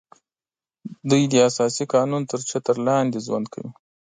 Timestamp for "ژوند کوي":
3.25-3.71